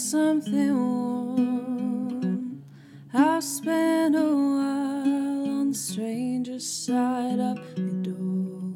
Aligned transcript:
something 0.00 0.74
warm. 1.36 2.62
I've 3.12 3.44
spent 3.44 4.16
a 4.16 4.20
while 4.20 5.48
on 5.58 5.68
the 5.72 5.76
stranger 5.76 6.58
side 6.58 7.38
of 7.38 7.58
the 7.76 7.82
door. 8.08 8.72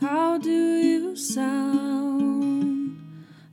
How 0.00 0.36
do 0.38 0.50
you 0.50 1.16
sound? 1.16 2.98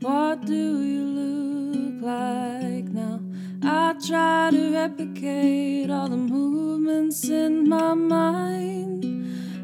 What 0.02 0.46
do 0.46 0.84
you 0.84 1.04
look 1.04 2.02
like 2.04 2.90
now? 2.90 3.22
I 3.64 3.94
try 4.06 4.50
to 4.52 4.74
replicate 4.74 5.90
all 5.90 6.10
the 6.10 6.18
movements 6.18 7.30
in 7.30 7.68
my 7.70 7.94
mind, 7.94 9.06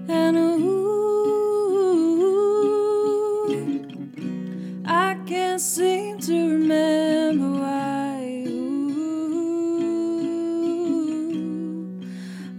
and 0.09 0.37
ooh, 0.37 0.83
I 4.85 5.15
can't 5.25 5.61
seem 5.61 5.92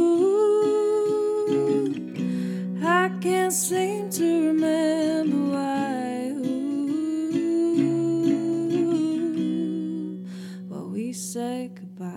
I 2.83 3.11
can't 3.21 3.53
seem 3.53 4.11
to 4.11 4.47
remember 4.49 5.37
why. 5.55 6.33
Ooh, 10.69 10.89
we 10.91 11.13
said 11.13 11.77
goodbye. 11.77 12.11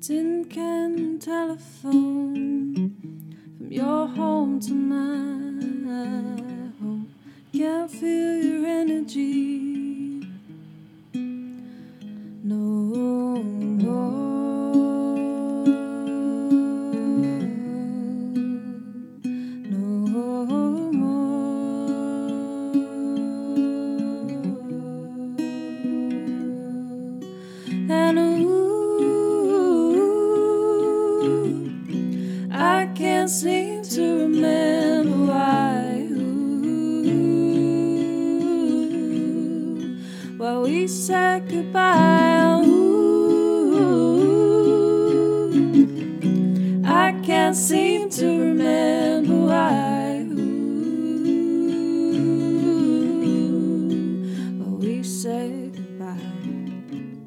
Tin 0.00 0.44
can 0.44 1.18
telephone 1.18 2.94
from 3.58 3.68
your 3.68 4.06
home 4.06 4.60
to 4.60 4.72
my 4.72 5.34
home. 6.78 7.08
Can't 7.52 7.90
feel 7.90 8.44
your 8.44 8.64
energy. 8.64 9.75
Can't 33.26 33.34
seem 33.40 33.82
to 33.82 34.20
remember 34.20 35.32
why. 35.32 36.06
Ooh, 36.12 36.46
why 40.36 40.58
we 40.58 40.86
said 40.86 41.48
goodbye. 41.48 42.62
Ooh, 42.64 42.92
I 46.84 47.20
can't 47.24 47.56
seem 47.56 48.10
to 48.10 48.26
remember 48.26 49.34
why. 49.34 50.22
Ooh, 50.22 50.62
why 54.62 54.70
we 54.78 55.02
said 55.02 55.74
goodbye. 55.74 57.25